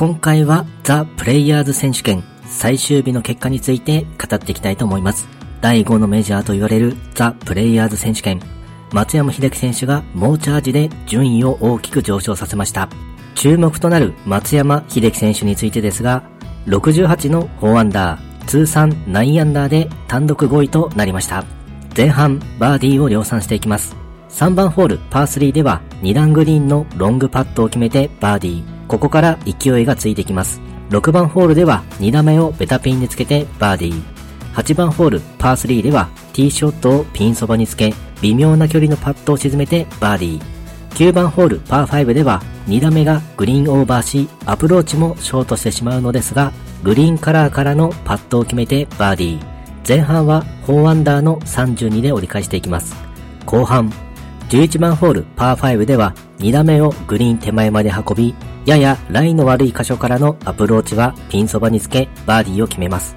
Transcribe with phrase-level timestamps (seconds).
[0.00, 5.28] 今回はザ・プレイヤーズ選手権最終日の結果について語っていきたいと思います。
[5.60, 8.40] 第5のメジャーと言われるザ・プレイヤーズ選手権。
[8.94, 12.88] 松山秀樹選手が猛チャージで順位を大きく上昇させました。
[13.34, 16.22] 注目となる松山秀樹選手についてですが、
[16.64, 21.44] 68の4アンダー、通算9アンダーで単独5位となりました。
[21.94, 23.94] 前半、バーディーを量産していきます。
[24.30, 28.79] 3番ホール、パー3では2段グリーンのロングパットを決めてバーディー。
[28.90, 30.60] ここから勢いがついてきます。
[30.88, 34.02] 6番ホールでは2打目をベタピンでつけてバーディー。
[34.54, 40.42] 8番ホール、パー3ではティーショットをピンそばにつけ、微妙な距離のパットを沈めてバーディー。
[40.94, 46.52] 9番ホール、パー5では2打目がグリーンオーバーし、アプローチもショートしてしまうのですが、
[46.82, 49.44] グリーンカラーからのパットを決めてバーディー。
[49.86, 52.96] 前半は4アンダーの32で折り返していきます。
[53.46, 53.92] 後半、
[54.50, 58.34] 11番ホールパー5では2打目をグリーン手前まで運び、
[58.66, 63.14] ややラインの悪い箇所からのアプローチはピンそばにつけバーディーを決めます。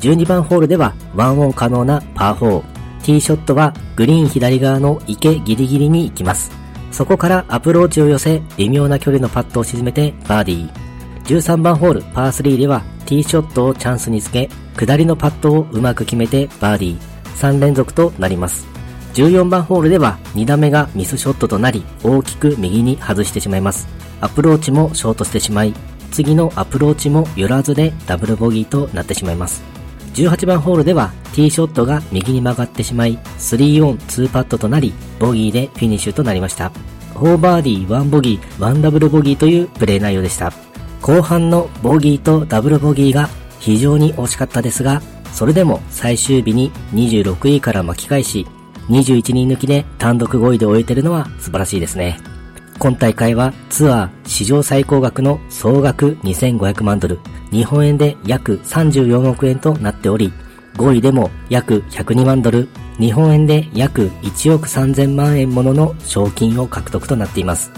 [0.00, 2.60] 12番ホールではワンオン可能なパー4。
[3.02, 6.50] ティーショットはグリーン左側の池ギリギリに行きます。
[6.92, 10.84] そこからアプローチを寄せ、微妙な距離のパットを沈めてバーディー。
[11.24, 17.00] 13番ホールパー3ではティーショットをチャンスにつけ、下りのパットをうまく決めてバーディー。
[17.36, 18.73] 3連続となります。
[19.14, 23.86] 14番ホールでは2打目がミスショットとなり、大きく右に外してしまいます。
[24.20, 25.72] アプローチもショートしてしまい、
[26.10, 29.62] 次のアプローチも寄らずでダブルボギーとなってしまいます。
[30.14, 36.72] 18番ホールではティーショットが右に曲がってしまい、3オン2パットとなり、ボギーでフィニッシュとなりました。
[37.14, 40.52] 4バーディー1ボギー1ダブルボギーというプレー内容でした。
[41.02, 43.28] 後半のボギーとダブルボギーが
[43.60, 48.46] 非常に惜しかったですが、それでも最終日に26位から巻き返し、
[48.88, 52.18] 21人抜きで単独5位で終えてるのは素晴らしいですね。
[52.78, 60.32] 今大会はツアー史上最高額の総額2500万ドル、日本円で約34億円となっており、
[60.74, 62.68] 5位でも約102万ドル、
[62.98, 67.70] 日本円で約1億3000万円ものの賞金を獲得となっています。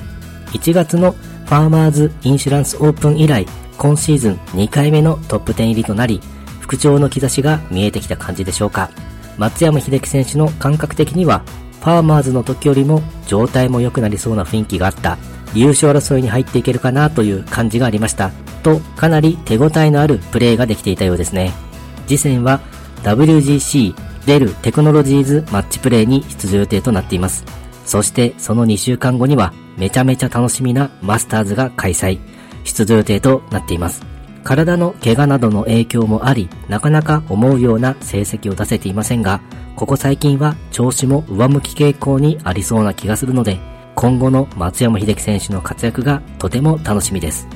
[0.53, 3.47] 1月のファーマーズインシュランスオープン以来、
[3.77, 6.21] 今シーズン2回目のトップ10入りとなり、
[6.61, 8.91] 復調の兆しが見えてきた感じでしょうか。
[9.39, 11.43] 松山秀樹選手の感覚的には、
[11.81, 15.19] ファーマーズの時よりも状態も良くなりそうな雰囲気があった。
[15.55, 18.31] 優勝争いに入っていけるかなという感じがありました。
[18.63, 21.53] と、かなり手応えのあるプレーができていたようですね。
[22.07, 22.61] 次戦は
[23.03, 23.95] WGC
[24.27, 27.45] デルテクノロジーズマッチプレイに出場予定となっています。
[27.85, 32.19] そしてその2週間後にはめちゃめちゃ楽しみなマスターズが開催、
[32.65, 34.16] 出場予定となっています。
[34.47, 39.41] 体の怪我などの影響もあり、なかなか思うような成績を出せていませんが、
[39.75, 43.59] ここ最近は調子も上向き傾向にありそうな気がするので、
[43.97, 47.49] 今後の松山秀樹選手の活躍がとても楽しみです。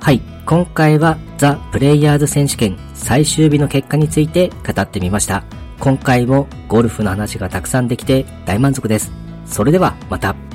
[0.00, 5.42] はい、今回はザ・プレイヤーズ選手権最終日の結果について語ってみました。
[5.80, 9.10] 今回もゴルフの話がたくさんできて大満足です。
[9.46, 10.45] それではまた。